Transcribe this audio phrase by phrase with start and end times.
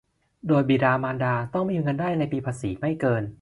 [0.47, 3.23] โดยบิดามารดาต้องมีเงินได้ในปีภาษีไม่เกิน